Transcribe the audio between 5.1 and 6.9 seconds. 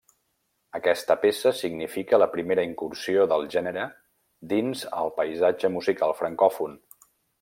paisatge musical francòfon.